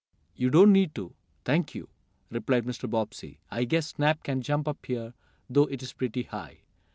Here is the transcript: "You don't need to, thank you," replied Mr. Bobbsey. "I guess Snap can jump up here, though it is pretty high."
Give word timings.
"You 0.33 0.49
don't 0.49 0.71
need 0.71 0.95
to, 0.95 1.13
thank 1.45 1.75
you," 1.75 1.87
replied 2.31 2.65
Mr. 2.65 2.89
Bobbsey. 2.89 3.37
"I 3.51 3.65
guess 3.65 3.85
Snap 3.85 4.23
can 4.23 4.41
jump 4.41 4.67
up 4.67 4.83
here, 4.83 5.13
though 5.47 5.65
it 5.67 5.83
is 5.83 5.93
pretty 5.93 6.23
high." 6.23 6.61